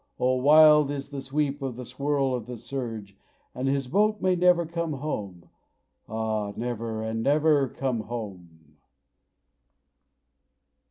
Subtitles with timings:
[0.19, 3.15] Oh, wild is the sweep and the swirl of the surge;
[3.53, 5.47] And his boat may never come home!
[6.09, 8.77] Ah, never and never come home!